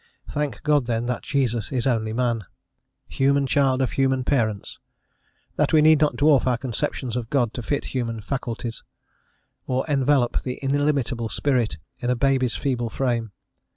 Thank 0.27 0.63
God, 0.63 0.87
then, 0.87 1.05
that 1.05 1.21
Jesus 1.21 1.71
is 1.71 1.85
only 1.85 2.11
man, 2.11 2.43
"human 3.05 3.45
child 3.45 3.83
of 3.83 3.91
human 3.91 4.23
parents;" 4.23 4.79
that 5.57 5.71
we 5.73 5.83
need 5.83 5.99
not 6.01 6.15
dwarf 6.15 6.47
our 6.47 6.57
conceptions 6.57 7.15
of 7.15 7.29
God 7.29 7.53
to 7.53 7.61
fit 7.61 7.85
human 7.93 8.19
faculties, 8.19 8.83
or 9.67 9.85
envelope 9.87 10.41
the 10.41 10.57
illimitable 10.63 11.29
spirit 11.29 11.77
in 11.99 12.09
a 12.09 12.15
baby's 12.15 12.55
feeble 12.55 12.89
frame. 12.89 13.31